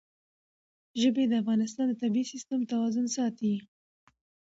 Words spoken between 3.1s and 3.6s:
ساتي.